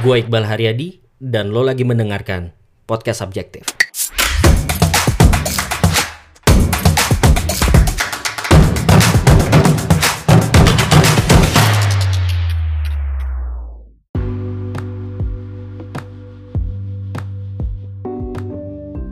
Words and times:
Gue 0.00 0.24
Iqbal 0.24 0.48
Haryadi 0.48 1.04
dan 1.20 1.52
lo 1.52 1.60
lagi 1.60 1.84
mendengarkan 1.84 2.56
podcast 2.88 3.20
subjektif. 3.20 3.68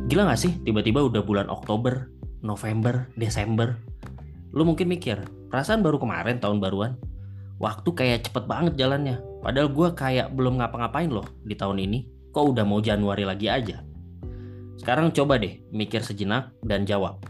Gila 0.08 0.32
gak 0.32 0.40
sih 0.40 0.56
tiba-tiba 0.64 1.04
udah 1.04 1.20
bulan 1.20 1.52
Oktober, 1.52 2.08
November, 2.40 3.04
Desember? 3.20 3.76
Lu 4.56 4.64
mungkin 4.64 4.88
mikir, 4.88 5.28
perasaan 5.52 5.84
baru 5.84 6.00
kemarin 6.00 6.40
tahun 6.40 6.56
baruan? 6.56 6.96
Waktu 7.60 7.92
kayak 7.92 8.32
cepet 8.32 8.48
banget 8.48 8.80
jalannya. 8.80 9.29
Padahal 9.40 9.72
gue 9.72 9.88
kayak 9.96 10.36
belum 10.36 10.60
ngapa-ngapain 10.60 11.08
loh 11.08 11.26
di 11.44 11.56
tahun 11.56 11.80
ini. 11.80 11.98
Kok 12.30 12.54
udah 12.54 12.64
mau 12.64 12.78
Januari 12.78 13.26
lagi 13.26 13.50
aja? 13.50 13.82
Sekarang 14.78 15.10
coba 15.10 15.36
deh 15.40 15.60
mikir 15.74 16.00
sejenak 16.00 16.54
dan 16.62 16.86
jawab. 16.86 17.20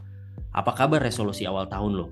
Apa 0.52 0.74
kabar 0.76 1.00
resolusi 1.00 1.46
awal 1.46 1.70
tahun 1.70 1.92
lo? 1.94 2.06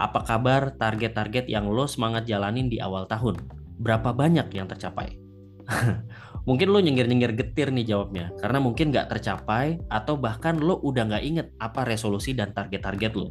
Apa 0.00 0.24
kabar 0.24 0.74
target-target 0.76 1.46
yang 1.46 1.70
lo 1.70 1.86
semangat 1.86 2.26
jalanin 2.26 2.66
di 2.66 2.82
awal 2.82 3.06
tahun? 3.06 3.38
Berapa 3.78 4.10
banyak 4.10 4.50
yang 4.52 4.66
tercapai? 4.66 5.20
mungkin 6.48 6.74
lo 6.74 6.82
nyengir-nyengir 6.82 7.38
getir 7.38 7.70
nih 7.70 7.86
jawabnya 7.86 8.34
karena 8.42 8.58
mungkin 8.58 8.90
nggak 8.90 9.14
tercapai 9.14 9.78
atau 9.86 10.18
bahkan 10.18 10.58
lo 10.58 10.82
udah 10.82 11.06
nggak 11.06 11.24
inget 11.24 11.46
apa 11.62 11.86
resolusi 11.86 12.34
dan 12.34 12.50
target-target 12.50 13.14
lo 13.14 13.30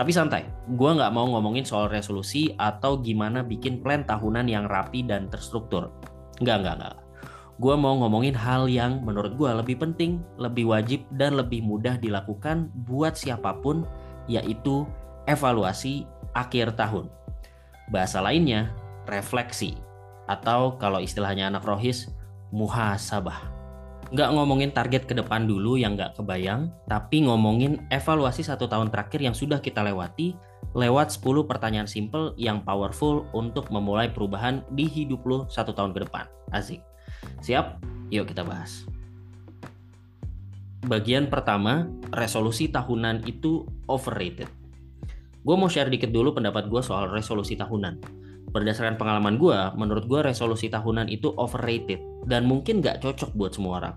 tapi 0.00 0.16
santai, 0.16 0.48
gue 0.64 0.90
nggak 0.96 1.12
mau 1.12 1.28
ngomongin 1.28 1.60
soal 1.60 1.92
resolusi 1.92 2.56
atau 2.56 3.04
gimana 3.04 3.44
bikin 3.44 3.84
plan 3.84 4.00
tahunan 4.00 4.48
yang 4.48 4.64
rapi 4.64 5.04
dan 5.04 5.28
terstruktur. 5.28 5.92
Nggak, 6.40 6.56
nggak, 6.64 6.74
nggak. 6.80 6.96
Gue 7.60 7.76
mau 7.76 8.00
ngomongin 8.00 8.32
hal 8.32 8.64
yang 8.72 9.04
menurut 9.04 9.36
gue 9.36 9.52
lebih 9.52 9.76
penting, 9.76 10.24
lebih 10.40 10.72
wajib, 10.72 11.04
dan 11.20 11.36
lebih 11.36 11.60
mudah 11.60 12.00
dilakukan 12.00 12.72
buat 12.88 13.12
siapa 13.12 13.60
pun, 13.60 13.84
yaitu 14.24 14.88
evaluasi 15.28 16.08
akhir 16.32 16.80
tahun. 16.80 17.12
Bahasa 17.92 18.24
lainnya, 18.24 18.72
refleksi. 19.04 19.76
Atau 20.24 20.80
kalau 20.80 21.04
istilahnya 21.04 21.52
anak 21.52 21.68
rohis, 21.68 22.08
muhasabah 22.48 23.59
nggak 24.10 24.30
ngomongin 24.34 24.74
target 24.74 25.06
ke 25.06 25.14
depan 25.14 25.46
dulu 25.46 25.78
yang 25.78 25.94
nggak 25.94 26.18
kebayang, 26.18 26.70
tapi 26.90 27.22
ngomongin 27.22 27.78
evaluasi 27.94 28.42
satu 28.42 28.66
tahun 28.66 28.90
terakhir 28.90 29.22
yang 29.22 29.34
sudah 29.34 29.62
kita 29.62 29.86
lewati 29.86 30.34
lewat 30.74 31.14
10 31.14 31.46
pertanyaan 31.46 31.86
simple 31.86 32.34
yang 32.38 32.62
powerful 32.62 33.26
untuk 33.34 33.70
memulai 33.70 34.10
perubahan 34.10 34.62
di 34.74 34.86
hidup 34.86 35.22
lo 35.26 35.38
satu 35.46 35.70
tahun 35.74 35.94
ke 35.94 36.06
depan. 36.06 36.26
Asik. 36.50 36.82
Siap? 37.42 37.82
Yuk 38.10 38.26
kita 38.30 38.42
bahas. 38.42 38.86
Bagian 40.86 41.30
pertama, 41.30 41.86
resolusi 42.10 42.66
tahunan 42.66 43.26
itu 43.30 43.66
overrated. 43.86 44.50
Gue 45.40 45.56
mau 45.56 45.70
share 45.70 45.90
dikit 45.90 46.10
dulu 46.10 46.34
pendapat 46.34 46.66
gue 46.66 46.82
soal 46.82 47.10
resolusi 47.10 47.54
tahunan 47.54 48.20
berdasarkan 48.50 48.98
pengalaman 48.98 49.38
gue, 49.38 49.58
menurut 49.78 50.04
gue 50.06 50.20
resolusi 50.26 50.66
tahunan 50.66 51.06
itu 51.08 51.30
overrated 51.38 52.02
dan 52.26 52.44
mungkin 52.46 52.82
gak 52.82 53.02
cocok 53.02 53.34
buat 53.34 53.54
semua 53.54 53.72
orang. 53.82 53.94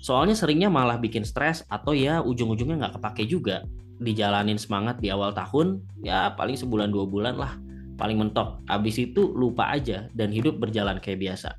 Soalnya 0.00 0.38
seringnya 0.38 0.70
malah 0.70 1.02
bikin 1.02 1.26
stres 1.26 1.66
atau 1.66 1.90
ya 1.90 2.22
ujung-ujungnya 2.22 2.78
gak 2.88 3.02
kepake 3.02 3.26
juga. 3.26 3.66
Dijalanin 3.98 4.60
semangat 4.60 5.02
di 5.02 5.10
awal 5.10 5.34
tahun, 5.34 5.82
ya 6.04 6.30
paling 6.38 6.54
sebulan 6.54 6.92
dua 6.94 7.04
bulan 7.08 7.34
lah, 7.34 7.58
paling 7.98 8.20
mentok. 8.20 8.62
Abis 8.70 9.02
itu 9.02 9.34
lupa 9.34 9.72
aja 9.72 10.06
dan 10.14 10.30
hidup 10.30 10.62
berjalan 10.62 11.02
kayak 11.02 11.20
biasa. 11.26 11.56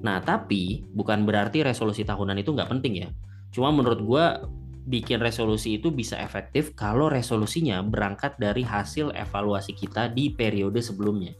Nah 0.00 0.22
tapi 0.22 0.86
bukan 0.94 1.26
berarti 1.26 1.66
resolusi 1.66 2.06
tahunan 2.06 2.38
itu 2.38 2.54
gak 2.54 2.70
penting 2.70 3.04
ya. 3.04 3.08
Cuma 3.50 3.74
menurut 3.74 4.00
gue 4.04 4.24
bikin 4.86 5.20
resolusi 5.20 5.76
itu 5.76 5.92
bisa 5.92 6.16
efektif 6.18 6.72
kalau 6.72 7.12
resolusinya 7.12 7.84
berangkat 7.84 8.34
dari 8.40 8.64
hasil 8.64 9.12
evaluasi 9.12 9.76
kita 9.76 10.08
di 10.10 10.32
periode 10.32 10.80
sebelumnya. 10.80 11.36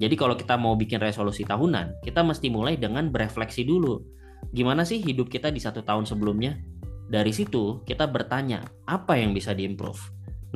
Jadi 0.00 0.14
kalau 0.16 0.32
kita 0.32 0.56
mau 0.56 0.72
bikin 0.80 0.96
resolusi 0.96 1.44
tahunan, 1.44 2.00
kita 2.00 2.24
mesti 2.24 2.48
mulai 2.48 2.80
dengan 2.80 3.12
berefleksi 3.12 3.68
dulu. 3.68 4.00
Gimana 4.56 4.88
sih 4.88 5.04
hidup 5.04 5.28
kita 5.28 5.52
di 5.52 5.60
satu 5.60 5.84
tahun 5.84 6.08
sebelumnya? 6.08 6.56
Dari 7.12 7.28
situ 7.36 7.84
kita 7.84 8.08
bertanya, 8.08 8.64
apa 8.88 9.20
yang 9.20 9.36
bisa 9.36 9.52
diimprove? 9.52 10.00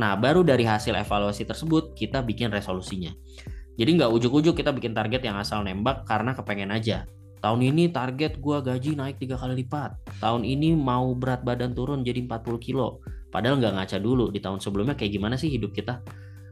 Nah, 0.00 0.16
baru 0.16 0.40
dari 0.40 0.64
hasil 0.64 0.96
evaluasi 0.96 1.44
tersebut 1.44 1.92
kita 1.92 2.24
bikin 2.24 2.48
resolusinya. 2.48 3.12
Jadi 3.76 3.90
nggak 4.00 4.10
ujuk-ujuk 4.16 4.56
kita 4.56 4.72
bikin 4.72 4.96
target 4.96 5.20
yang 5.20 5.36
asal 5.36 5.60
nembak 5.60 6.08
karena 6.08 6.32
kepengen 6.32 6.72
aja 6.72 7.04
tahun 7.44 7.60
ini 7.60 7.92
target 7.92 8.40
gue 8.40 8.56
gaji 8.56 8.96
naik 8.96 9.20
tiga 9.20 9.36
kali 9.36 9.60
lipat 9.60 9.92
tahun 10.16 10.48
ini 10.48 10.72
mau 10.72 11.12
berat 11.12 11.44
badan 11.44 11.76
turun 11.76 12.00
jadi 12.00 12.24
40 12.24 12.40
kilo 12.56 13.04
padahal 13.28 13.60
nggak 13.60 13.76
ngaca 13.76 14.00
dulu 14.00 14.32
di 14.32 14.40
tahun 14.40 14.64
sebelumnya 14.64 14.96
kayak 14.96 15.12
gimana 15.12 15.36
sih 15.36 15.52
hidup 15.52 15.76
kita 15.76 16.00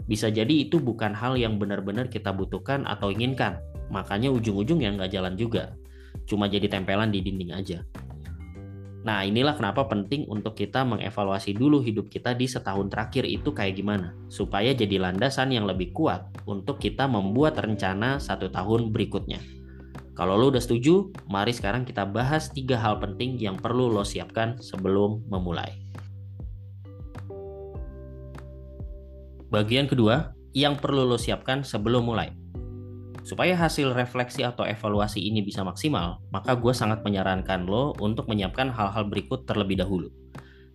bisa 0.07 0.29
jadi 0.29 0.51
itu 0.51 0.83
bukan 0.83 1.15
hal 1.15 1.39
yang 1.39 1.57
benar-benar 1.57 2.11
kita 2.11 2.35
butuhkan 2.35 2.87
atau 2.87 3.11
inginkan 3.11 3.63
makanya 3.93 4.33
ujung-ujung 4.33 4.83
yang 4.83 4.99
nggak 4.99 5.13
jalan 5.13 5.35
juga 5.37 5.75
cuma 6.25 6.47
jadi 6.49 6.69
tempelan 6.69 7.11
di 7.11 7.25
dinding 7.25 7.53
aja 7.55 7.81
Nah, 9.03 9.27
inilah 9.27 9.59
kenapa 9.59 9.83
penting 9.91 10.31
untuk 10.31 10.55
kita 10.55 10.87
mengevaluasi 10.87 11.59
dulu 11.59 11.83
hidup 11.83 12.07
kita 12.07 12.39
di 12.39 12.47
setahun 12.47 12.87
terakhir 12.87 13.27
itu 13.27 13.51
kayak 13.51 13.75
gimana, 13.75 14.15
supaya 14.31 14.71
jadi 14.71 15.03
landasan 15.03 15.51
yang 15.51 15.67
lebih 15.67 15.91
kuat 15.91 16.31
untuk 16.47 16.79
kita 16.79 17.11
membuat 17.11 17.59
rencana 17.59 18.23
satu 18.23 18.47
tahun 18.55 18.95
berikutnya. 18.95 19.43
Kalau 20.15 20.39
lo 20.39 20.55
udah 20.55 20.63
setuju, 20.63 21.11
mari 21.27 21.51
sekarang 21.51 21.83
kita 21.83 22.07
bahas 22.07 22.55
tiga 22.55 22.79
hal 22.79 23.03
penting 23.03 23.43
yang 23.43 23.59
perlu 23.59 23.91
lo 23.91 24.07
siapkan 24.07 24.55
sebelum 24.63 25.27
memulai. 25.27 25.83
Bagian 29.53 29.85
kedua, 29.85 30.33
yang 30.57 30.81
perlu 30.81 31.05
lo 31.05 31.21
siapkan 31.21 31.61
sebelum 31.61 32.09
mulai. 32.09 32.33
Supaya 33.21 33.53
hasil 33.53 33.93
refleksi 33.93 34.43
atau 34.43 34.65
evaluasi 34.65 35.21
ini 35.21 35.45
bisa 35.45 35.61
maksimal, 35.61 36.25
maka 36.33 36.57
gue 36.57 36.73
sangat 36.73 37.05
menyarankan 37.05 37.69
lo 37.69 37.93
untuk 38.01 38.33
menyiapkan 38.33 38.73
hal-hal 38.73 39.05
berikut 39.13 39.45
terlebih 39.45 39.77
dahulu. 39.77 40.09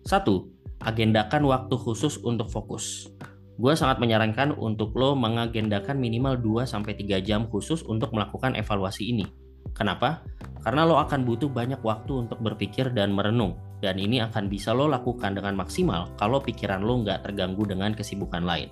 Satu, 0.06 0.48
agendakan 0.78 1.42
waktu 1.50 1.74
khusus 1.74 2.22
untuk 2.22 2.48
fokus 2.48 3.10
gue 3.58 3.74
sangat 3.74 3.98
menyarankan 3.98 4.54
untuk 4.54 4.94
lo 4.94 5.18
mengagendakan 5.18 5.98
minimal 5.98 6.38
2-3 6.38 6.94
jam 7.26 7.50
khusus 7.50 7.82
untuk 7.82 8.14
melakukan 8.14 8.54
evaluasi 8.54 9.10
ini. 9.10 9.26
Kenapa? 9.76 10.26
Karena 10.62 10.82
lo 10.82 10.98
akan 10.98 11.22
butuh 11.22 11.46
banyak 11.46 11.78
waktu 11.86 12.26
untuk 12.26 12.42
berpikir 12.42 12.90
dan 12.90 13.14
merenung, 13.14 13.54
dan 13.78 13.94
ini 13.94 14.18
akan 14.18 14.50
bisa 14.50 14.74
lo 14.74 14.90
lakukan 14.90 15.38
dengan 15.38 15.54
maksimal 15.54 16.10
kalau 16.18 16.42
pikiran 16.42 16.82
lo 16.82 16.98
nggak 17.06 17.22
terganggu 17.30 17.62
dengan 17.62 17.94
kesibukan 17.94 18.42
lain. 18.42 18.68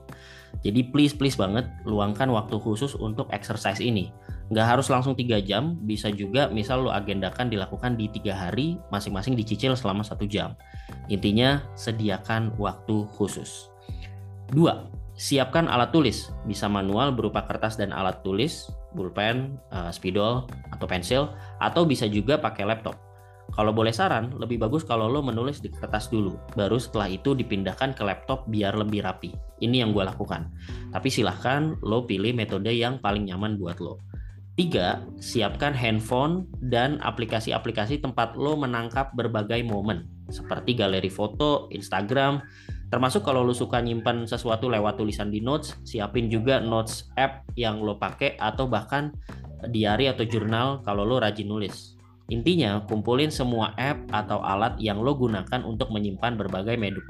Jadi 0.66 0.91
please 0.91 1.14
please 1.14 1.38
banget 1.38 1.69
luangkan 1.86 2.26
waktu 2.32 2.58
khusus 2.58 2.98
untuk 2.98 3.30
exercise 3.30 3.78
ini. 3.78 4.10
Nggak 4.50 4.66
harus 4.78 4.86
langsung 4.91 5.14
3 5.14 5.42
jam, 5.42 5.78
bisa 5.82 6.10
juga 6.10 6.46
misal 6.50 6.86
lo 6.86 6.91
agendakan 6.94 7.50
dilakukan 7.50 7.98
di 7.98 8.06
tiga 8.10 8.34
hari, 8.34 8.78
masing-masing 8.94 9.34
dicicil 9.34 9.75
selama 9.75 10.06
satu 10.06 10.26
jam. 10.26 10.54
Intinya 11.10 11.62
sediakan 11.75 12.54
waktu 12.58 13.06
khusus. 13.14 13.70
Dua, 14.50 14.86
siapkan 15.16 15.65
alat 15.66 15.91
tulis, 15.91 16.28
bisa 16.44 16.69
manual 16.69 17.12
berupa 17.16 17.49
kertas 17.49 17.81
dan 17.81 17.91
alat 17.91 18.21
tulis, 18.21 18.69
pulpen, 18.93 19.56
uh, 19.72 19.88
spidol, 19.88 20.44
atau 20.77 20.87
pensil, 20.87 21.32
atau 21.60 21.88
bisa 21.88 22.04
juga 22.04 22.37
pakai 22.37 22.69
laptop. 22.69 23.00
Kalau 23.56 23.72
boleh 23.72 23.94
saran, 23.94 24.37
lebih 24.37 24.60
bagus 24.60 24.84
kalau 24.84 25.09
lo 25.09 25.25
menulis 25.25 25.65
di 25.65 25.72
kertas 25.72 26.12
dulu, 26.12 26.37
baru 26.59 26.76
setelah 26.76 27.09
itu 27.09 27.32
dipindahkan 27.32 27.97
ke 27.97 28.03
laptop 28.05 28.44
biar 28.50 28.76
lebih 28.76 29.06
rapi. 29.06 29.32
Ini 29.62 29.87
yang 29.87 29.97
gue 29.97 30.05
lakukan. 30.05 30.53
Tapi 30.93 31.09
silahkan 31.09 31.78
lo 31.81 32.05
pilih 32.05 32.37
metode 32.37 32.69
yang 32.75 33.00
paling 33.00 33.25
nyaman 33.25 33.56
buat 33.56 33.81
lo. 33.81 34.02
Tiga, 34.56 35.05
siapkan 35.20 35.76
handphone 35.76 36.49
dan 36.64 36.96
aplikasi-aplikasi 37.05 38.00
tempat 38.00 38.40
lo 38.40 38.56
menangkap 38.56 39.12
berbagai 39.12 39.61
momen, 39.62 40.08
seperti 40.32 40.73
galeri 40.73 41.12
foto, 41.12 41.69
Instagram, 41.70 42.40
Termasuk 42.87 43.27
kalau 43.27 43.43
lo 43.43 43.50
suka 43.50 43.83
nyimpan 43.83 44.31
sesuatu 44.31 44.71
lewat 44.71 45.03
tulisan 45.03 45.27
di 45.27 45.43
notes, 45.43 45.75
siapin 45.83 46.31
juga 46.31 46.62
notes 46.62 47.11
app 47.19 47.43
yang 47.59 47.83
lo 47.83 47.99
pakai 47.99 48.38
atau 48.38 48.71
bahkan 48.71 49.11
diary 49.67 50.06
atau 50.06 50.23
jurnal 50.23 50.87
kalau 50.87 51.03
lo 51.03 51.19
rajin 51.19 51.50
nulis. 51.50 51.99
Intinya, 52.31 52.83
kumpulin 52.87 53.31
semua 53.31 53.75
app 53.79 54.06
atau 54.11 54.43
alat 54.43 54.79
yang 54.83 54.99
lo 54.99 55.15
gunakan 55.15 55.62
untuk 55.62 55.94
menyimpan 55.94 56.35
berbagai 56.35 56.75
medu 56.75 57.03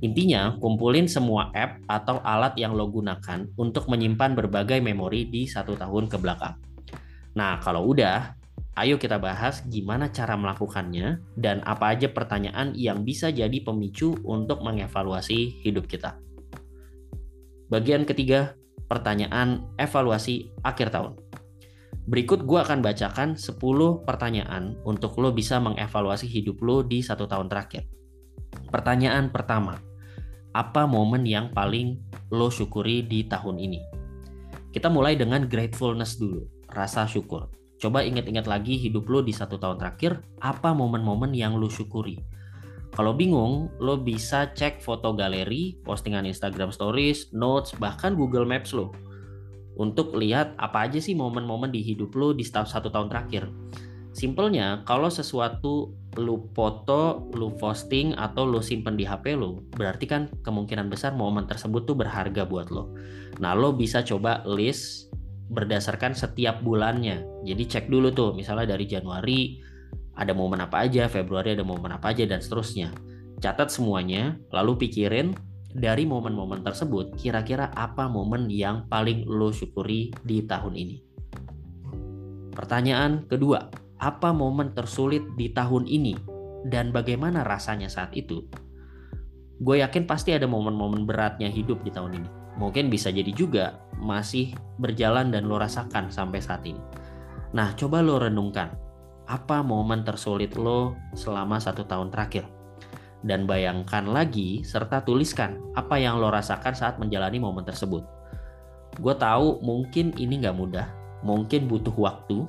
Intinya, 0.00 0.56
kumpulin 0.56 1.04
semua 1.04 1.52
app 1.52 1.82
atau 1.84 2.22
alat 2.24 2.56
yang 2.56 2.72
lo 2.72 2.88
gunakan 2.88 3.50
untuk 3.60 3.84
menyimpan 3.86 4.32
berbagai 4.32 4.80
memori 4.80 5.28
di 5.28 5.44
satu 5.44 5.76
tahun 5.76 6.08
ke 6.08 6.16
belakang. 6.16 6.56
Nah, 7.36 7.60
kalau 7.60 7.84
udah, 7.90 8.39
Ayo 8.78 9.02
kita 9.02 9.18
bahas 9.18 9.66
gimana 9.66 10.14
cara 10.14 10.38
melakukannya 10.38 11.18
dan 11.34 11.58
apa 11.66 11.90
aja 11.90 12.06
pertanyaan 12.06 12.70
yang 12.78 13.02
bisa 13.02 13.34
jadi 13.34 13.58
pemicu 13.66 14.14
untuk 14.22 14.62
mengevaluasi 14.62 15.58
hidup 15.66 15.90
kita. 15.90 16.14
Bagian 17.66 18.06
ketiga, 18.06 18.54
pertanyaan 18.86 19.66
evaluasi 19.74 20.54
akhir 20.62 20.94
tahun. 20.94 21.18
Berikut 22.10 22.42
gue 22.46 22.58
akan 22.58 22.82
bacakan 22.82 23.38
10 23.38 23.58
pertanyaan 24.02 24.78
untuk 24.82 25.18
lo 25.22 25.30
bisa 25.30 25.62
mengevaluasi 25.62 26.26
hidup 26.26 26.58
lo 26.62 26.82
di 26.82 27.02
satu 27.02 27.26
tahun 27.26 27.46
terakhir. 27.46 27.86
Pertanyaan 28.70 29.30
pertama, 29.30 29.78
apa 30.50 30.86
momen 30.86 31.22
yang 31.22 31.54
paling 31.54 32.02
lo 32.34 32.50
syukuri 32.50 33.06
di 33.06 33.26
tahun 33.26 33.62
ini? 33.62 33.78
Kita 34.70 34.90
mulai 34.90 35.14
dengan 35.14 35.46
gratefulness 35.46 36.18
dulu, 36.18 36.46
rasa 36.70 37.06
syukur. 37.06 37.59
Coba 37.80 38.04
ingat-ingat 38.04 38.44
lagi 38.44 38.76
hidup 38.76 39.08
lo 39.08 39.24
di 39.24 39.32
satu 39.32 39.56
tahun 39.56 39.80
terakhir, 39.80 40.20
apa 40.44 40.76
momen-momen 40.76 41.32
yang 41.32 41.56
lo 41.56 41.72
syukuri? 41.72 42.20
Kalau 42.92 43.16
bingung, 43.16 43.72
lo 43.80 43.96
bisa 43.96 44.52
cek 44.52 44.84
foto 44.84 45.16
galeri, 45.16 45.80
postingan 45.80 46.28
Instagram 46.28 46.70
Stories, 46.76 47.32
notes, 47.32 47.72
bahkan 47.80 48.12
Google 48.12 48.44
Maps 48.44 48.76
lo 48.76 48.92
untuk 49.80 50.12
lihat 50.12 50.52
apa 50.60 50.84
aja 50.84 51.00
sih 51.00 51.16
momen-momen 51.16 51.72
di 51.72 51.80
hidup 51.80 52.12
lo 52.12 52.36
di 52.36 52.44
satu 52.44 52.92
tahun 52.92 53.08
terakhir. 53.08 53.48
Simpelnya, 54.12 54.82
kalau 54.84 55.08
sesuatu 55.08 55.94
lu 56.18 56.50
foto, 56.52 57.30
lu 57.32 57.54
posting, 57.54 58.12
atau 58.18 58.42
lu 58.44 58.58
simpen 58.58 58.98
di 58.98 59.06
HP 59.06 59.38
lu, 59.38 59.62
berarti 59.72 60.04
kan 60.04 60.26
kemungkinan 60.42 60.90
besar 60.90 61.14
momen 61.14 61.46
tersebut 61.46 61.86
tuh 61.86 61.96
berharga 61.96 62.42
buat 62.44 62.68
lo. 62.68 62.92
Nah, 63.38 63.54
lo 63.54 63.70
bisa 63.72 64.02
coba 64.02 64.42
list 64.44 65.09
berdasarkan 65.50 66.14
setiap 66.14 66.62
bulannya. 66.62 67.26
Jadi 67.42 67.62
cek 67.66 67.90
dulu 67.90 68.14
tuh, 68.14 68.30
misalnya 68.32 68.78
dari 68.78 68.86
Januari 68.86 69.58
ada 70.14 70.30
momen 70.30 70.62
apa 70.62 70.86
aja, 70.86 71.10
Februari 71.10 71.58
ada 71.58 71.66
momen 71.66 71.90
apa 71.90 72.14
aja, 72.14 72.22
dan 72.24 72.38
seterusnya. 72.38 72.94
Catat 73.42 73.74
semuanya, 73.74 74.38
lalu 74.54 74.86
pikirin 74.86 75.34
dari 75.74 76.06
momen-momen 76.06 76.62
tersebut, 76.62 77.18
kira-kira 77.18 77.74
apa 77.74 78.06
momen 78.06 78.46
yang 78.46 78.86
paling 78.86 79.26
lo 79.26 79.50
syukuri 79.50 80.14
di 80.22 80.46
tahun 80.46 80.78
ini? 80.78 80.96
Pertanyaan 82.54 83.26
kedua, 83.26 83.70
apa 83.98 84.30
momen 84.30 84.72
tersulit 84.72 85.24
di 85.34 85.50
tahun 85.50 85.86
ini 85.90 86.14
dan 86.68 86.94
bagaimana 86.94 87.42
rasanya 87.42 87.90
saat 87.90 88.14
itu? 88.14 88.46
Gue 89.60 89.84
yakin 89.84 90.08
pasti 90.08 90.32
ada 90.32 90.48
momen-momen 90.48 91.04
beratnya 91.04 91.48
hidup 91.48 91.84
di 91.84 91.92
tahun 91.92 92.22
ini 92.22 92.30
mungkin 92.60 92.92
bisa 92.92 93.08
jadi 93.08 93.32
juga 93.32 93.80
masih 94.00 94.56
berjalan 94.80 95.28
dan 95.30 95.46
lo 95.46 95.60
rasakan 95.60 96.08
sampai 96.08 96.40
saat 96.40 96.64
ini. 96.64 96.80
Nah, 97.52 97.76
coba 97.76 98.00
lo 98.00 98.18
renungkan, 98.18 98.72
apa 99.30 99.62
momen 99.62 100.02
tersulit 100.02 100.58
lo 100.58 100.98
selama 101.14 101.62
satu 101.62 101.86
tahun 101.86 102.10
terakhir? 102.10 102.48
Dan 103.20 103.44
bayangkan 103.44 104.08
lagi 104.08 104.64
serta 104.64 105.04
tuliskan 105.04 105.60
apa 105.76 106.00
yang 106.00 106.16
lo 106.18 106.32
rasakan 106.32 106.72
saat 106.72 106.96
menjalani 106.96 107.36
momen 107.36 107.62
tersebut. 107.62 108.02
Gue 108.98 109.14
tahu 109.14 109.60
mungkin 109.60 110.16
ini 110.16 110.40
nggak 110.40 110.56
mudah, 110.56 110.88
mungkin 111.22 111.68
butuh 111.68 111.94
waktu, 111.94 112.48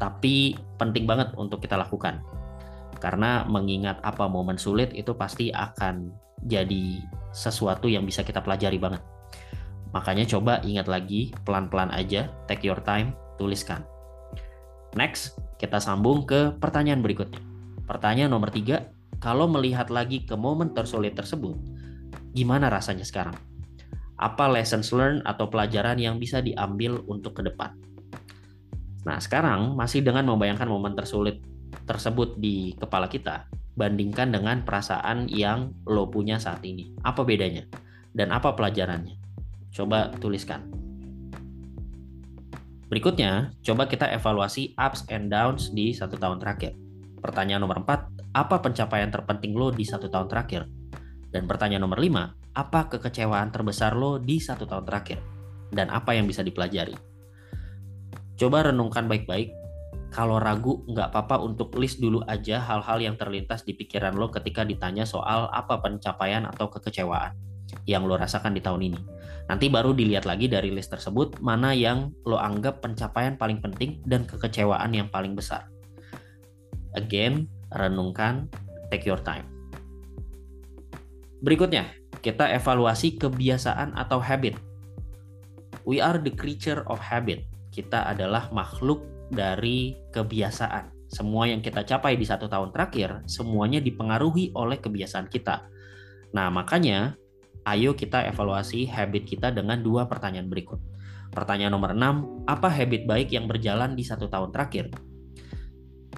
tapi 0.00 0.56
penting 0.80 1.04
banget 1.04 1.36
untuk 1.36 1.60
kita 1.60 1.76
lakukan. 1.76 2.24
Karena 2.98 3.44
mengingat 3.44 4.00
apa 4.00 4.26
momen 4.26 4.56
sulit 4.56 4.92
itu 4.96 5.12
pasti 5.14 5.52
akan 5.52 6.10
jadi 6.44 7.04
sesuatu 7.30 7.86
yang 7.86 8.08
bisa 8.08 8.24
kita 8.24 8.40
pelajari 8.40 8.80
banget. 8.80 9.02
Makanya 9.90 10.26
coba 10.26 10.62
ingat 10.62 10.86
lagi, 10.86 11.34
pelan-pelan 11.42 11.90
aja, 11.90 12.30
take 12.46 12.62
your 12.62 12.78
time, 12.82 13.14
tuliskan. 13.38 13.82
Next, 14.94 15.38
kita 15.58 15.78
sambung 15.78 16.26
ke 16.26 16.54
pertanyaan 16.58 17.02
berikutnya. 17.02 17.38
Pertanyaan 17.86 18.30
nomor 18.30 18.54
tiga, 18.54 18.90
kalau 19.20 19.50
melihat 19.50 19.90
lagi 19.92 20.24
ke 20.24 20.32
momen 20.38 20.72
tersulit 20.72 21.12
tersebut, 21.12 21.58
gimana 22.32 22.70
rasanya 22.72 23.04
sekarang? 23.04 23.36
Apa 24.16 24.48
lessons 24.48 24.94
learned 24.94 25.26
atau 25.28 25.52
pelajaran 25.52 25.98
yang 26.00 26.16
bisa 26.16 26.40
diambil 26.40 27.02
untuk 27.10 27.36
ke 27.36 27.42
depan? 27.44 27.76
Nah, 29.04 29.20
sekarang 29.20 29.76
masih 29.76 30.00
dengan 30.00 30.28
membayangkan 30.28 30.68
momen 30.68 30.96
tersulit 30.96 31.40
tersebut 31.84 32.40
di 32.40 32.72
kepala 32.76 33.12
kita, 33.12 33.48
bandingkan 33.76 34.32
dengan 34.32 34.64
perasaan 34.64 35.28
yang 35.28 35.72
lo 35.84 36.08
punya 36.08 36.40
saat 36.40 36.64
ini. 36.64 36.96
Apa 37.04 37.24
bedanya? 37.24 37.64
Dan 38.12 38.32
apa 38.32 38.56
pelajarannya? 38.56 39.19
Coba 39.70 40.10
tuliskan. 40.18 40.66
Berikutnya, 42.90 43.54
coba 43.62 43.86
kita 43.86 44.10
evaluasi 44.10 44.74
ups 44.74 45.06
and 45.14 45.30
downs 45.30 45.70
di 45.70 45.94
satu 45.94 46.18
tahun 46.18 46.42
terakhir. 46.42 46.74
Pertanyaan 47.22 47.62
nomor 47.62 47.86
4, 47.86 48.34
apa 48.34 48.56
pencapaian 48.58 49.14
terpenting 49.14 49.54
lo 49.54 49.70
di 49.70 49.86
satu 49.86 50.10
tahun 50.10 50.26
terakhir? 50.26 50.66
Dan 51.30 51.46
pertanyaan 51.46 51.86
nomor 51.86 52.02
5, 52.02 52.34
apa 52.58 52.90
kekecewaan 52.90 53.54
terbesar 53.54 53.94
lo 53.94 54.18
di 54.18 54.42
satu 54.42 54.66
tahun 54.66 54.82
terakhir? 54.82 55.22
Dan 55.70 55.86
apa 55.94 56.18
yang 56.18 56.26
bisa 56.26 56.42
dipelajari? 56.42 56.98
Coba 58.34 58.74
renungkan 58.74 59.06
baik-baik. 59.06 59.54
Kalau 60.10 60.42
ragu, 60.42 60.82
nggak 60.90 61.14
apa-apa 61.14 61.38
untuk 61.46 61.70
list 61.78 62.02
dulu 62.02 62.26
aja 62.26 62.58
hal-hal 62.58 62.98
yang 62.98 63.14
terlintas 63.14 63.62
di 63.62 63.78
pikiran 63.78 64.18
lo 64.18 64.34
ketika 64.34 64.66
ditanya 64.66 65.06
soal 65.06 65.46
apa 65.54 65.78
pencapaian 65.78 66.42
atau 66.42 66.66
kekecewaan 66.66 67.49
yang 67.86 68.06
lo 68.06 68.16
rasakan 68.16 68.54
di 68.54 68.62
tahun 68.62 68.92
ini. 68.92 69.00
Nanti 69.50 69.66
baru 69.66 69.90
dilihat 69.90 70.30
lagi 70.30 70.46
dari 70.46 70.70
list 70.70 70.94
tersebut 70.94 71.42
mana 71.42 71.74
yang 71.74 72.14
lo 72.22 72.38
anggap 72.38 72.82
pencapaian 72.84 73.34
paling 73.34 73.58
penting 73.58 73.98
dan 74.06 74.22
kekecewaan 74.22 74.94
yang 74.94 75.10
paling 75.10 75.34
besar. 75.34 75.66
Again, 76.94 77.50
renungkan, 77.74 78.50
take 78.90 79.06
your 79.06 79.18
time. 79.22 79.46
Berikutnya, 81.40 81.90
kita 82.20 82.52
evaluasi 82.52 83.16
kebiasaan 83.16 83.96
atau 83.96 84.20
habit. 84.20 84.58
We 85.88 85.98
are 85.98 86.20
the 86.20 86.34
creature 86.34 86.84
of 86.86 87.00
habit. 87.00 87.48
Kita 87.72 88.06
adalah 88.10 88.52
makhluk 88.52 89.02
dari 89.32 89.96
kebiasaan. 90.12 91.10
Semua 91.10 91.50
yang 91.50 91.58
kita 91.58 91.82
capai 91.82 92.14
di 92.14 92.22
satu 92.22 92.46
tahun 92.46 92.70
terakhir, 92.70 93.26
semuanya 93.26 93.82
dipengaruhi 93.82 94.54
oleh 94.54 94.78
kebiasaan 94.78 95.26
kita. 95.26 95.66
Nah, 96.30 96.52
makanya 96.54 97.18
Ayo 97.68 97.92
kita 97.92 98.24
evaluasi 98.24 98.88
habit 98.88 99.28
kita 99.28 99.52
dengan 99.52 99.84
dua 99.84 100.08
pertanyaan 100.08 100.48
berikut. 100.48 100.80
Pertanyaan 101.30 101.76
nomor 101.76 101.94
6, 101.94 102.48
apa 102.48 102.68
habit 102.72 103.06
baik 103.06 103.30
yang 103.30 103.46
berjalan 103.46 103.94
di 103.94 104.02
satu 104.02 104.26
tahun 104.26 104.50
terakhir? 104.50 104.90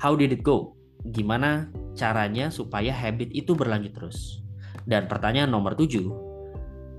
How 0.00 0.16
did 0.16 0.32
it 0.32 0.40
go? 0.40 0.78
Gimana 1.04 1.68
caranya 1.98 2.48
supaya 2.48 2.94
habit 2.94 3.28
itu 3.34 3.52
berlanjut 3.52 3.92
terus? 3.92 4.40
Dan 4.88 5.10
pertanyaan 5.10 5.52
nomor 5.52 5.76
7, 5.76 6.08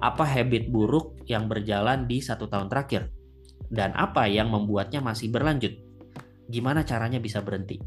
apa 0.03 0.27
habit 0.27 0.69
buruk 0.69 1.23
yang 1.25 1.47
berjalan 1.47 2.05
di 2.05 2.19
satu 2.19 2.51
tahun 2.51 2.67
terakhir? 2.67 3.09
Dan 3.71 3.95
apa 3.97 4.29
yang 4.29 4.51
membuatnya 4.51 4.99
masih 5.01 5.31
berlanjut? 5.31 5.73
Gimana 6.51 6.83
caranya 6.85 7.17
bisa 7.17 7.41
berhenti? 7.41 7.81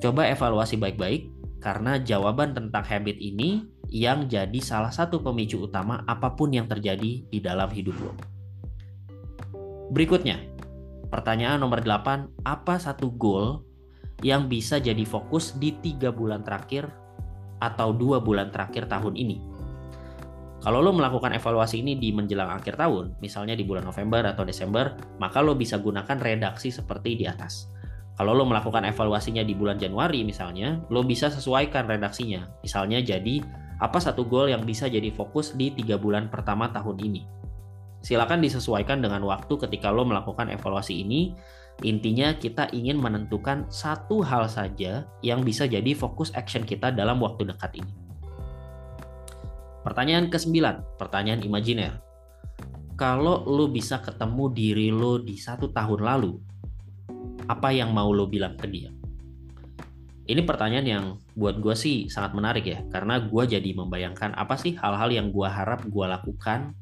Coba 0.00 0.30
evaluasi 0.30 0.80
baik-baik, 0.80 1.28
karena 1.60 1.98
jawaban 2.00 2.54
tentang 2.54 2.86
habit 2.86 3.18
ini 3.18 3.66
yang 3.90 4.26
jadi 4.26 4.58
salah 4.58 4.90
satu 4.90 5.22
pemicu 5.22 5.62
utama 5.62 6.02
apa 6.06 6.34
pun 6.34 6.50
yang 6.50 6.66
terjadi 6.66 7.26
di 7.26 7.38
dalam 7.38 7.70
hidup 7.70 7.96
lo. 8.02 8.12
Berikutnya, 9.94 10.42
pertanyaan 11.08 11.62
nomor 11.62 11.82
8, 11.82 12.42
apa 12.42 12.74
satu 12.82 13.14
goal 13.14 13.62
yang 14.24 14.50
bisa 14.50 14.82
jadi 14.82 15.06
fokus 15.06 15.54
di 15.54 15.76
tiga 15.78 16.10
bulan 16.10 16.42
terakhir 16.42 16.90
atau 17.62 17.94
dua 17.94 18.18
bulan 18.18 18.50
terakhir 18.50 18.90
tahun 18.90 19.14
ini? 19.14 19.38
Kalau 20.66 20.82
lo 20.82 20.90
melakukan 20.90 21.30
evaluasi 21.36 21.78
ini 21.78 21.94
di 21.94 22.10
menjelang 22.10 22.50
akhir 22.50 22.74
tahun, 22.74 23.14
misalnya 23.22 23.54
di 23.54 23.62
bulan 23.62 23.86
November 23.86 24.26
atau 24.26 24.42
Desember, 24.42 24.98
maka 25.22 25.38
lo 25.38 25.54
bisa 25.54 25.78
gunakan 25.78 26.18
redaksi 26.18 26.74
seperti 26.74 27.14
di 27.14 27.28
atas. 27.28 27.70
Kalau 28.16 28.32
lo 28.32 28.48
melakukan 28.48 28.82
evaluasinya 28.88 29.44
di 29.44 29.52
bulan 29.52 29.76
Januari 29.76 30.24
misalnya, 30.24 30.80
lo 30.88 31.04
bisa 31.04 31.28
sesuaikan 31.28 31.86
redaksinya. 31.86 32.48
Misalnya 32.64 33.04
jadi 33.04 33.44
apa 33.76 34.00
satu 34.00 34.24
goal 34.24 34.48
yang 34.48 34.64
bisa 34.64 34.88
jadi 34.88 35.12
fokus 35.12 35.52
di 35.52 35.72
tiga 35.72 36.00
bulan 36.00 36.32
pertama 36.32 36.72
tahun 36.72 36.96
ini. 37.00 37.22
Silakan 38.00 38.40
disesuaikan 38.40 39.02
dengan 39.02 39.20
waktu 39.26 39.52
ketika 39.66 39.90
lo 39.90 40.06
melakukan 40.06 40.48
evaluasi 40.48 41.02
ini. 41.02 41.34
Intinya 41.84 42.32
kita 42.32 42.72
ingin 42.72 42.96
menentukan 42.96 43.68
satu 43.68 44.24
hal 44.24 44.48
saja 44.48 45.04
yang 45.20 45.44
bisa 45.44 45.68
jadi 45.68 45.92
fokus 45.92 46.32
action 46.32 46.64
kita 46.64 46.88
dalam 46.88 47.20
waktu 47.20 47.44
dekat 47.52 47.76
ini. 47.76 47.92
Pertanyaan 49.84 50.32
ke-9, 50.32 50.56
pertanyaan 50.96 51.44
imajiner. 51.44 52.00
Kalau 52.96 53.44
lo 53.44 53.68
bisa 53.68 54.00
ketemu 54.00 54.44
diri 54.56 54.88
lo 54.88 55.20
di 55.20 55.36
satu 55.36 55.68
tahun 55.68 56.00
lalu, 56.00 56.32
apa 57.44 57.68
yang 57.76 57.92
mau 57.92 58.08
lo 58.08 58.24
bilang 58.24 58.56
ke 58.56 58.64
dia? 58.72 58.95
Ini 60.26 60.42
pertanyaan 60.42 60.86
yang 60.86 61.04
buat 61.38 61.62
gue 61.62 61.78
sih 61.78 62.10
sangat 62.10 62.34
menarik 62.34 62.66
ya, 62.66 62.82
karena 62.90 63.22
gue 63.22 63.42
jadi 63.46 63.70
membayangkan 63.78 64.34
apa 64.34 64.58
sih 64.58 64.74
hal-hal 64.74 65.14
yang 65.14 65.30
gue 65.30 65.46
harap 65.46 65.86
gue 65.86 66.06
lakukan, 66.06 66.74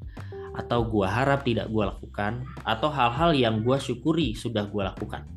atau 0.57 0.89
gue 0.89 1.05
harap 1.05 1.45
tidak 1.45 1.69
gue 1.69 1.85
lakukan, 1.85 2.41
atau 2.65 2.89
hal-hal 2.89 3.37
yang 3.37 3.61
gue 3.61 3.77
syukuri 3.77 4.33
sudah 4.33 4.65
gue 4.65 4.81
lakukan. 4.81 5.29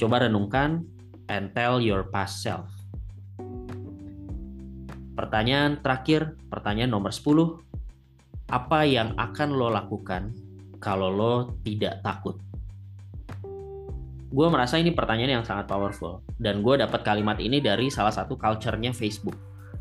Coba 0.00 0.24
renungkan 0.24 0.88
and 1.28 1.52
tell 1.52 1.76
your 1.76 2.08
past 2.08 2.40
self. 2.40 2.72
Pertanyaan 5.12 5.84
terakhir, 5.84 6.40
pertanyaan 6.48 6.96
nomor 6.96 7.12
10. 7.12 7.60
Apa 8.48 8.88
yang 8.88 9.12
akan 9.16 9.48
lo 9.52 9.68
lakukan 9.68 10.32
kalau 10.80 11.12
lo 11.12 11.34
tidak 11.60 12.00
takut? 12.00 12.45
Gue 14.36 14.46
merasa 14.52 14.76
ini 14.76 14.92
pertanyaan 14.92 15.40
yang 15.40 15.46
sangat 15.48 15.64
powerful 15.64 16.20
dan 16.36 16.60
gue 16.60 16.76
dapat 16.76 17.00
kalimat 17.00 17.40
ini 17.40 17.56
dari 17.56 17.88
salah 17.88 18.12
satu 18.12 18.36
culture-nya 18.36 18.92
Facebook. 18.92 19.32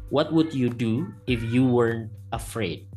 What 0.08 0.32
would 0.32 0.56
you 0.56 0.72
do 0.72 1.12
if 1.28 1.44
you 1.44 1.68
weren't 1.68 2.08
afraid? 2.32 2.88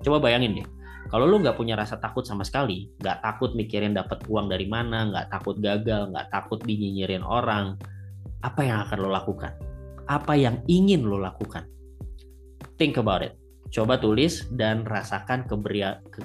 Coba 0.00 0.16
bayangin 0.16 0.64
deh, 0.64 0.68
kalau 1.12 1.28
lu 1.28 1.44
nggak 1.44 1.60
punya 1.60 1.76
rasa 1.76 2.00
takut 2.00 2.24
sama 2.24 2.40
sekali, 2.40 2.88
nggak 3.04 3.20
takut 3.20 3.52
mikirin 3.52 3.92
dapat 3.92 4.24
uang 4.32 4.48
dari 4.48 4.64
mana, 4.64 5.12
nggak 5.12 5.28
takut 5.28 5.60
gagal, 5.60 6.08
nggak 6.08 6.32
takut 6.32 6.56
dinyinyirin 6.64 7.20
orang, 7.20 7.76
apa 8.40 8.64
yang 8.64 8.80
akan 8.88 8.98
lo 9.04 9.12
lakukan? 9.12 9.52
Apa 10.08 10.40
yang 10.40 10.64
ingin 10.72 11.04
lo 11.04 11.20
lakukan? 11.20 11.68
Think 12.80 12.96
about 12.96 13.20
it. 13.20 13.36
Coba 13.68 14.00
tulis 14.00 14.48
dan 14.56 14.88
rasakan 14.88 15.44
keberia 15.44 16.00
ke... 16.08 16.24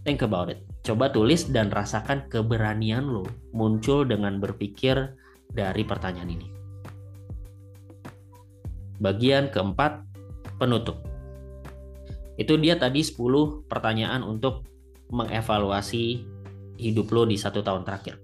Think 0.00 0.24
about 0.24 0.48
it. 0.48 0.64
Coba 0.82 1.14
tulis 1.14 1.46
dan 1.46 1.70
rasakan 1.70 2.26
keberanian 2.26 3.06
lo 3.06 3.22
muncul 3.54 4.02
dengan 4.02 4.42
berpikir 4.42 5.14
dari 5.46 5.86
pertanyaan 5.86 6.30
ini. 6.34 6.48
Bagian 8.98 9.50
keempat, 9.54 10.02
penutup 10.58 11.06
itu 12.40 12.58
dia 12.58 12.74
tadi 12.80 13.04
10 13.04 13.70
pertanyaan 13.70 14.24
untuk 14.24 14.66
mengevaluasi 15.12 16.24
hidup 16.80 17.06
lo 17.12 17.22
di 17.28 17.36
satu 17.38 17.60
tahun 17.60 17.86
terakhir. 17.86 18.18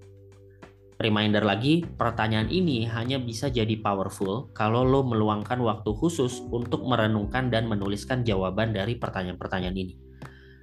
Reminder 0.99 1.47
lagi, 1.47 1.87
pertanyaan 1.87 2.51
ini 2.51 2.83
hanya 2.83 3.23
bisa 3.23 3.47
jadi 3.47 3.79
powerful 3.79 4.51
kalau 4.51 4.83
lo 4.83 4.99
meluangkan 5.07 5.63
waktu 5.63 5.95
khusus 5.95 6.43
untuk 6.51 6.83
merenungkan 6.83 7.47
dan 7.47 7.71
menuliskan 7.71 8.27
jawaban 8.27 8.75
dari 8.75 8.99
pertanyaan-pertanyaan 8.99 9.77
ini. 9.79 10.08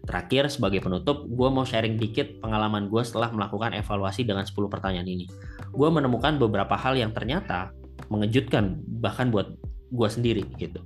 Terakhir, 0.07 0.47
sebagai 0.49 0.81
penutup, 0.81 1.27
gue 1.27 1.49
mau 1.51 1.67
sharing 1.67 1.99
dikit 1.99 2.39
pengalaman 2.39 2.87
gue 2.87 3.03
setelah 3.03 3.35
melakukan 3.35 3.75
evaluasi 3.75 4.23
dengan 4.23 4.47
10 4.47 4.55
pertanyaan 4.71 5.07
ini. 5.07 5.27
Gue 5.75 5.91
menemukan 5.91 6.39
beberapa 6.39 6.79
hal 6.79 6.95
yang 6.95 7.11
ternyata 7.11 7.75
mengejutkan 8.07 8.79
bahkan 9.03 9.35
buat 9.35 9.59
gue 9.91 10.09
sendiri 10.09 10.47
gitu. 10.63 10.79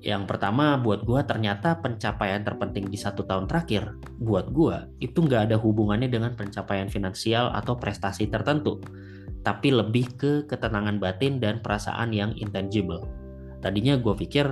Yang 0.00 0.32
pertama 0.32 0.80
buat 0.80 1.04
gue 1.04 1.20
ternyata 1.28 1.76
pencapaian 1.76 2.40
terpenting 2.40 2.88
di 2.88 2.96
satu 2.96 3.20
tahun 3.28 3.44
terakhir 3.44 4.00
buat 4.16 4.48
gue 4.48 4.96
itu 5.04 5.20
nggak 5.20 5.52
ada 5.52 5.56
hubungannya 5.60 6.08
dengan 6.08 6.32
pencapaian 6.32 6.88
finansial 6.88 7.52
atau 7.52 7.76
prestasi 7.76 8.32
tertentu, 8.32 8.80
tapi 9.44 9.68
lebih 9.68 10.16
ke 10.16 10.32
ketenangan 10.48 10.96
batin 10.96 11.36
dan 11.36 11.60
perasaan 11.60 12.16
yang 12.16 12.32
intangible. 12.40 13.04
Tadinya 13.60 14.00
gue 14.00 14.14
pikir 14.16 14.48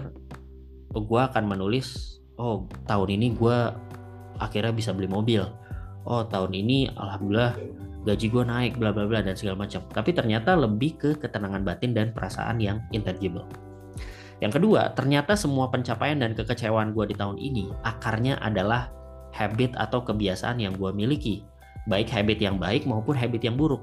gue 0.93 1.21
akan 1.21 1.45
menulis, 1.49 2.18
oh 2.39 2.65
tahun 2.87 3.19
ini 3.19 3.35
gue 3.37 3.57
akhirnya 4.39 4.71
bisa 4.71 4.95
beli 4.95 5.11
mobil, 5.11 5.43
oh 6.07 6.23
tahun 6.25 6.55
ini 6.55 6.95
alhamdulillah 6.95 7.59
gaji 8.07 8.27
gue 8.31 8.45
naik, 8.47 8.73
bla 8.79 8.95
bla 8.95 9.05
bla 9.05 9.21
dan 9.21 9.35
segala 9.35 9.67
macam. 9.67 9.83
Tapi 9.91 10.15
ternyata 10.15 10.55
lebih 10.55 10.97
ke 10.97 11.11
ketenangan 11.19 11.67
batin 11.67 11.93
dan 11.93 12.15
perasaan 12.15 12.63
yang 12.63 12.81
intangible. 12.95 13.45
Yang 14.39 14.63
kedua, 14.63 14.95
ternyata 14.95 15.35
semua 15.35 15.67
pencapaian 15.67 16.15
dan 16.23 16.33
kekecewaan 16.39 16.95
gue 16.95 17.11
di 17.11 17.17
tahun 17.19 17.43
ini 17.43 17.75
akarnya 17.83 18.39
adalah 18.39 18.87
habit 19.35 19.75
atau 19.75 20.07
kebiasaan 20.07 20.63
yang 20.63 20.79
gue 20.79 20.95
miliki. 20.95 21.43
Baik 21.91 22.07
habit 22.15 22.39
yang 22.39 22.57
baik 22.57 22.87
maupun 22.87 23.19
habit 23.19 23.43
yang 23.43 23.59
buruk. 23.59 23.83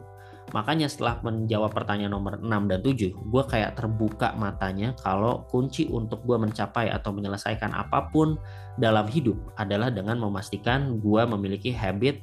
Makanya 0.53 0.85
setelah 0.85 1.17
menjawab 1.25 1.73
pertanyaan 1.73 2.13
nomor 2.13 2.37
6 2.37 2.69
dan 2.69 2.79
7, 2.79 3.11
gue 3.11 3.43
kayak 3.49 3.81
terbuka 3.81 4.37
matanya 4.37 4.93
kalau 5.01 5.41
kunci 5.49 5.89
untuk 5.89 6.21
gue 6.21 6.37
mencapai 6.37 6.93
atau 6.93 7.09
menyelesaikan 7.09 7.73
apa 7.73 8.13
pun 8.13 8.37
dalam 8.77 9.09
hidup 9.09 9.35
adalah 9.57 9.89
dengan 9.89 10.21
memastikan 10.21 11.01
gue 11.01 11.21
memiliki 11.25 11.73
habit 11.73 12.21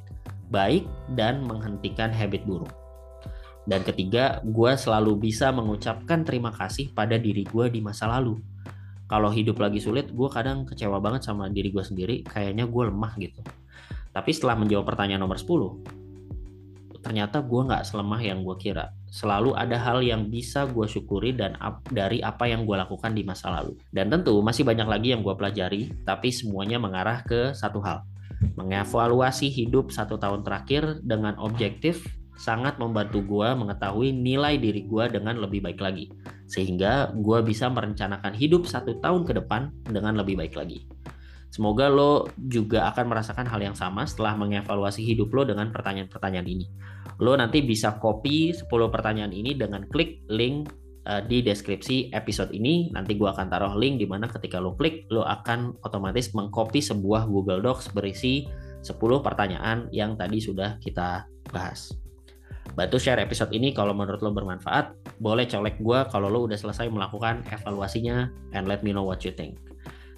baik 0.53 0.87
dan 1.19 1.43
menghentikan 1.43 2.13
habit 2.13 2.45
buruk. 2.47 2.71
Dan 3.63 3.79
ketiga, 3.83 4.43
gue 4.43 4.71
selalu 4.75 5.31
bisa 5.31 5.47
mengucapkan 5.51 6.27
terima 6.27 6.51
kasih 6.51 6.91
pada 6.91 7.15
diri 7.15 7.47
gue 7.47 7.71
di 7.71 7.79
masa 7.79 8.11
lalu. 8.11 8.39
Kalau 9.07 9.31
hidup 9.31 9.59
lagi 9.59 9.79
sulit, 9.79 10.11
gue 10.11 10.29
kadang 10.31 10.67
kecewa 10.67 10.99
banget 10.99 11.27
sama 11.27 11.47
diri 11.47 11.71
gue 11.71 11.83
sendiri, 11.83 12.23
kayaknya 12.27 12.67
gue 12.67 12.83
lemah 12.91 13.13
gitu. 13.19 13.39
Tapi 14.13 14.29
setelah 14.35 14.59
menjawab 14.59 14.83
pertanyaan 14.83 15.23
nomor 15.23 15.39
10, 15.39 16.02
ternyata 17.03 17.43
gue 17.43 17.61
nggak 17.67 17.83
selemah 17.83 18.21
yang 18.23 18.41
gue 18.47 18.55
kira. 18.55 18.95
Selalu 19.11 19.53
ada 19.53 19.75
hal 19.77 19.99
yang 20.01 20.31
bisa 20.31 20.65
gue 20.65 20.87
syukuri 20.87 21.35
dan 21.35 21.59
ap 21.59 21.83
dari 21.91 22.23
apa 22.23 22.47
yang 22.47 22.63
gue 22.63 22.73
lakukan 22.79 23.11
di 23.11 23.27
masa 23.27 23.51
lalu. 23.51 23.75
Dan 23.91 24.09
tentu 24.09 24.39
masih 24.39 24.63
banyak 24.63 24.87
lagi 24.87 25.11
yang 25.11 25.21
gue 25.21 25.35
pelajari, 25.35 25.91
tapi 26.07 26.31
semuanya 26.31 26.79
mengarah 26.79 27.21
ke 27.27 27.51
satu 27.51 27.83
hal. 27.83 28.07
Mengevaluasi 28.55 29.51
hidup 29.51 29.91
satu 29.91 30.15
tahun 30.15 30.41
terakhir 30.47 31.03
dengan 31.03 31.35
objektif 31.37 32.01
sangat 32.39 32.81
membantu 32.81 33.21
gue 33.21 33.49
mengetahui 33.53 34.09
nilai 34.09 34.57
diri 34.57 34.87
gue 34.87 35.05
dengan 35.11 35.37
lebih 35.37 35.61
baik 35.61 35.79
lagi. 35.83 36.09
Sehingga 36.49 37.13
gue 37.13 37.39
bisa 37.45 37.69
merencanakan 37.69 38.33
hidup 38.33 38.65
satu 38.65 38.97
tahun 39.03 39.27
ke 39.27 39.43
depan 39.43 39.69
dengan 39.85 40.17
lebih 40.17 40.39
baik 40.39 40.55
lagi. 40.57 40.87
Semoga 41.53 41.85
lo 41.85 42.33
juga 42.49 42.89
akan 42.89 43.13
merasakan 43.13 43.45
hal 43.45 43.61
yang 43.61 43.77
sama 43.77 44.09
setelah 44.09 44.33
mengevaluasi 44.41 45.05
hidup 45.05 45.29
lo 45.37 45.45
dengan 45.45 45.69
pertanyaan-pertanyaan 45.69 46.49
ini. 46.49 46.65
Lo 47.21 47.37
nanti 47.37 47.61
bisa 47.61 48.01
copy 48.01 48.57
10 48.57 48.65
pertanyaan 48.89 49.29
ini 49.29 49.53
dengan 49.53 49.85
klik 49.85 50.25
link 50.33 50.73
uh, 51.05 51.21
di 51.21 51.45
deskripsi 51.45 52.09
episode 52.09 52.49
ini. 52.57 52.89
Nanti 52.89 53.13
gue 53.13 53.29
akan 53.29 53.53
taruh 53.53 53.77
link 53.77 54.01
di 54.01 54.09
mana 54.09 54.25
ketika 54.25 54.57
lo 54.57 54.73
klik, 54.73 55.05
lo 55.13 55.29
akan 55.29 55.77
otomatis 55.85 56.33
mengcopy 56.33 56.81
sebuah 56.81 57.29
Google 57.29 57.61
Docs 57.61 57.93
berisi 57.93 58.49
10 58.81 58.97
pertanyaan 59.21 59.93
yang 59.93 60.17
tadi 60.17 60.41
sudah 60.41 60.81
kita 60.81 61.29
bahas. 61.53 61.93
Bantu 62.73 62.97
share 62.97 63.21
episode 63.21 63.53
ini 63.53 63.77
kalau 63.77 63.93
menurut 63.93 64.25
lo 64.25 64.33
bermanfaat. 64.33 65.21
Boleh 65.21 65.45
colek 65.45 65.77
gue 65.77 65.99
kalau 66.09 66.33
lo 66.33 66.49
udah 66.49 66.57
selesai 66.57 66.89
melakukan 66.89 67.45
evaluasinya 67.53 68.33
and 68.57 68.65
let 68.65 68.81
me 68.81 68.89
know 68.89 69.05
what 69.05 69.21
you 69.21 69.29
think. 69.29 69.61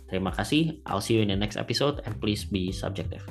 Terima 0.06 0.30
kasih. 0.30 0.86
I'll 0.86 1.02
see 1.02 1.18
you 1.18 1.26
in 1.26 1.34
the 1.34 1.40
next 1.40 1.58
episode 1.58 2.02
and 2.06 2.14
please 2.22 2.46
be 2.46 2.70
subjective. 2.70 3.26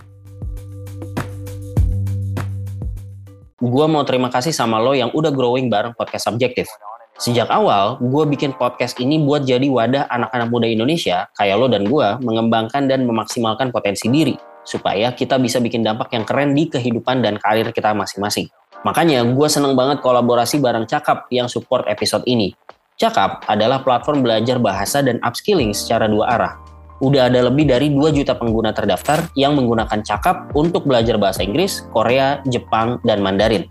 Gue 3.65 3.87
mau 3.89 4.05
terima 4.05 4.29
kasih 4.29 4.53
sama 4.53 4.77
lo 4.83 4.93
yang 4.93 5.09
udah 5.15 5.33
growing 5.33 5.73
bareng 5.73 5.95
podcast 5.97 6.29
subjektif. 6.29 6.69
Sejak 7.15 7.47
awal, 7.47 8.03
gue 8.03 8.25
bikin 8.27 8.59
podcast 8.59 8.99
ini 8.99 9.23
buat 9.23 9.47
jadi 9.47 9.71
wadah 9.71 10.11
anak-anak 10.11 10.51
muda 10.51 10.67
Indonesia, 10.67 11.31
kayak 11.39 11.57
lo 11.63 11.71
dan 11.71 11.87
gue, 11.87 12.09
mengembangkan 12.21 12.91
dan 12.91 13.07
memaksimalkan 13.07 13.71
potensi 13.71 14.11
diri, 14.11 14.35
supaya 14.67 15.15
kita 15.15 15.39
bisa 15.39 15.63
bikin 15.63 15.87
dampak 15.87 16.11
yang 16.11 16.27
keren 16.27 16.59
di 16.59 16.67
kehidupan 16.67 17.23
dan 17.23 17.39
karir 17.39 17.71
kita 17.71 17.95
masing-masing. 17.95 18.51
Makanya 18.83 19.23
gue 19.31 19.49
seneng 19.49 19.79
banget 19.79 20.03
kolaborasi 20.03 20.59
bareng 20.59 20.91
Cakap 20.91 21.31
yang 21.31 21.47
support 21.47 21.87
episode 21.87 22.27
ini. 22.27 22.53
Cakap 22.99 23.47
adalah 23.47 23.81
platform 23.87 24.27
belajar 24.27 24.59
bahasa 24.59 24.99
dan 24.99 25.23
upskilling 25.23 25.71
secara 25.71 26.11
dua 26.11 26.35
arah. 26.35 26.64
Udah 27.03 27.31
ada 27.31 27.51
lebih 27.51 27.67
dari 27.67 27.91
2 27.91 28.15
juta 28.15 28.35
pengguna 28.39 28.71
terdaftar 28.71 29.31
yang 29.35 29.59
menggunakan 29.59 30.03
Cakap 30.03 30.55
untuk 30.55 30.87
belajar 30.87 31.19
bahasa 31.19 31.43
Inggris, 31.43 31.83
Korea, 31.91 32.43
Jepang, 32.47 33.03
dan 33.03 33.23
Mandarin. 33.23 33.67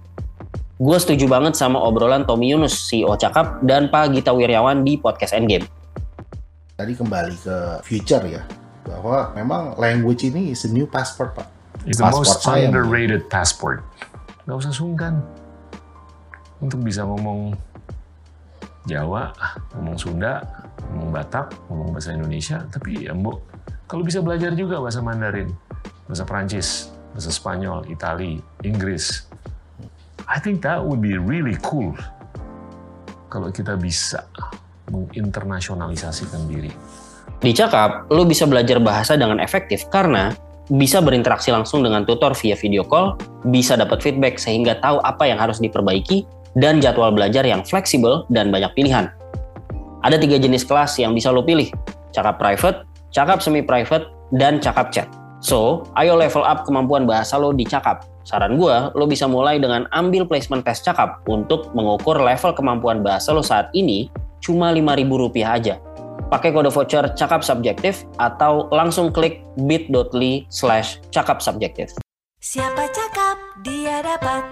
Gue 0.81 0.97
setuju 0.99 1.29
banget 1.31 1.55
sama 1.55 1.79
obrolan 1.79 2.27
Tommy 2.27 2.51
Yunus, 2.51 2.75
CEO 2.89 3.15
Cakap, 3.15 3.63
dan 3.63 3.87
Pak 3.87 4.11
Gita 4.17 4.35
Wiryawan 4.35 4.83
di 4.83 4.99
Podcast 4.99 5.31
Endgame. 5.31 5.63
Tadi 6.75 6.93
kembali 6.97 7.35
ke 7.39 7.57
future 7.85 8.25
ya, 8.27 8.43
bahwa 8.83 9.31
memang 9.37 9.77
language 9.79 10.27
ini 10.27 10.51
is 10.51 10.67
a 10.67 10.71
new 10.73 10.89
passport, 10.89 11.37
Pak. 11.37 11.47
It's 11.87 11.99
the 11.99 12.07
passport 12.07 12.27
most 12.27 12.47
underrated 12.47 13.27
passport 13.31 13.83
nggak 14.43 14.59
usah 14.59 14.73
sungkan 14.75 15.23
untuk 16.59 16.83
bisa 16.83 17.07
ngomong 17.07 17.55
Jawa, 18.83 19.31
ngomong 19.75 19.95
Sunda, 19.95 20.43
ngomong 20.91 21.09
Batak, 21.15 21.55
ngomong 21.71 21.95
bahasa 21.95 22.11
Indonesia, 22.11 22.63
tapi 22.67 23.07
ya 23.07 23.15
mbok 23.15 23.53
kalau 23.93 24.01
bisa 24.01 24.25
belajar 24.25 24.57
juga 24.57 24.81
bahasa 24.81 25.05
Mandarin, 25.05 25.53
bahasa 26.09 26.25
Prancis, 26.25 26.89
bahasa 27.13 27.29
Spanyol, 27.29 27.85
Itali, 27.93 28.41
Inggris. 28.65 29.29
I 30.25 30.41
think 30.41 30.65
that 30.65 30.81
would 30.81 31.03
be 31.03 31.19
really 31.19 31.53
cool 31.61 31.93
kalau 33.29 33.53
kita 33.53 33.77
bisa 33.77 34.25
menginternasionalisasikan 34.89 36.47
diri. 36.49 36.73
Di 37.37 37.53
Cakap, 37.53 38.09
lo 38.09 38.25
bisa 38.25 38.49
belajar 38.49 38.81
bahasa 38.81 39.13
dengan 39.13 39.37
efektif 39.37 39.85
karena 39.93 40.33
bisa 40.71 41.03
berinteraksi 41.03 41.51
langsung 41.53 41.85
dengan 41.85 42.07
tutor 42.07 42.33
via 42.39 42.57
video 42.57 42.87
call, 42.87 43.19
bisa 43.45 43.75
dapat 43.75 44.01
feedback 44.01 44.39
sehingga 44.39 44.79
tahu 44.79 44.97
apa 45.05 45.27
yang 45.27 45.37
harus 45.37 45.61
diperbaiki, 45.61 46.25
dan 46.57 46.81
jadwal 46.81 47.13
belajar 47.13 47.45
yang 47.45 47.61
fleksibel 47.65 48.25
dan 48.29 48.49
banyak 48.49 48.69
pilihan. 48.77 49.09
Ada 50.03 50.19
tiga 50.19 50.37
jenis 50.37 50.67
kelas 50.67 50.99
yang 50.99 51.15
bisa 51.15 51.31
lo 51.31 51.41
pilih, 51.45 51.71
cakap 52.11 52.37
private, 52.37 52.83
cakap 53.13 53.39
semi-private, 53.39 54.11
dan 54.35 54.59
cakap 54.59 54.91
chat. 54.91 55.07
So, 55.43 55.87
ayo 55.99 56.15
level 56.15 56.43
up 56.43 56.63
kemampuan 56.63 57.07
bahasa 57.07 57.35
lo 57.39 57.51
di 57.51 57.63
cakap. 57.67 58.07
Saran 58.23 58.55
gue, 58.55 58.75
lo 58.95 59.03
bisa 59.03 59.27
mulai 59.27 59.59
dengan 59.59 59.83
ambil 59.91 60.23
placement 60.23 60.63
test 60.63 60.87
cakap 60.87 61.19
untuk 61.27 61.71
mengukur 61.75 62.15
level 62.15 62.55
kemampuan 62.55 63.03
bahasa 63.03 63.35
lo 63.35 63.43
saat 63.43 63.67
ini 63.75 64.07
cuma 64.39 64.71
Rp5.000 64.75 65.43
aja 65.43 65.75
pakai 66.33 66.49
kode 66.49 66.73
voucher 66.73 67.05
cakap 67.13 67.45
subjektif 67.45 68.09
atau 68.17 68.65
langsung 68.73 69.13
klik 69.13 69.45
bit.ly 69.69 70.49
slash 70.49 70.97
cakap 71.13 71.45
subjektif. 71.45 71.93
Siapa 72.41 72.89
cakap 72.89 73.37
dia 73.61 74.01
dapat 74.01 74.43